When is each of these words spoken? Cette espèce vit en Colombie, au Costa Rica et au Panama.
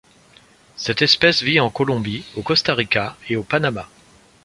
Cette 0.77 1.03
espèce 1.03 1.43
vit 1.43 1.59
en 1.59 1.69
Colombie, 1.69 2.23
au 2.35 2.41
Costa 2.41 2.73
Rica 2.73 3.15
et 3.29 3.35
au 3.35 3.43
Panama. 3.43 3.87